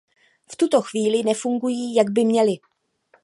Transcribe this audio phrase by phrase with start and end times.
[0.51, 2.53] V tuto chvíli nefungují, jak by měly.